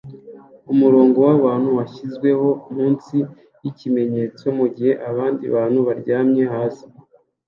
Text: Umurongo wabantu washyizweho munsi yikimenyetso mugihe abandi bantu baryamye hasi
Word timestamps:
Umurongo 0.73 1.17
wabantu 1.27 1.69
washyizweho 1.77 2.47
munsi 2.75 3.17
yikimenyetso 3.63 4.45
mugihe 4.57 4.91
abandi 5.09 5.43
bantu 5.55 5.79
baryamye 5.87 6.43
hasi 6.53 6.85